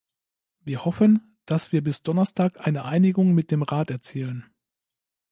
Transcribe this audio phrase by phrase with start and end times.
[0.65, 4.47] Wir hoffen, dass wir bis Donnerstag eine Einigung mit dem Rat erzielen.